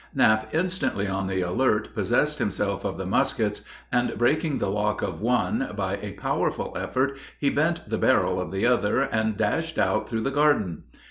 Knapp, 0.15 0.51
instantly 0.55 1.07
on 1.07 1.27
the 1.27 1.41
alert, 1.41 1.93
possessed 1.93 2.39
himself 2.39 2.83
of 2.83 2.97
the 2.97 3.05
muskets, 3.05 3.61
and 3.91 4.17
breaking 4.17 4.57
the 4.57 4.67
lock 4.71 5.03
of 5.03 5.21
one, 5.21 5.73
by 5.77 5.97
a 5.97 6.13
powerful 6.13 6.73
effort 6.75 7.19
he 7.37 7.51
bent 7.51 7.87
the 7.87 7.99
barrel 7.99 8.41
of 8.41 8.49
the 8.49 8.65
other, 8.65 9.01
and 9.01 9.37
dashed 9.37 9.77
out 9.77 10.09
through 10.09 10.21
the 10.21 10.31
garden. 10.31 10.85